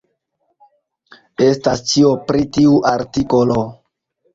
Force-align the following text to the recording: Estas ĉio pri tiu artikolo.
Estas 1.49 1.85
ĉio 1.95 2.17
pri 2.33 2.45
tiu 2.59 2.77
artikolo. 2.97 3.65